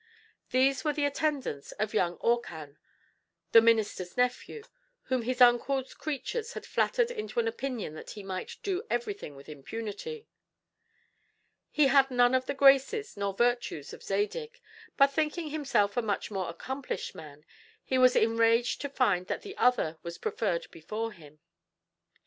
[0.49, 2.79] These were the attendants of young Orcan,
[3.51, 4.63] the minister's nephew,
[5.03, 9.47] whom his uncle's creatures had flattered into an opinion that he might do everything with
[9.47, 10.25] impunity.
[11.69, 14.59] He had none of the graces nor virtues of Zadig;
[14.97, 17.45] but thinking himself a much more accomplished man,
[17.83, 21.41] he was enraged to find that the other was preferred before him.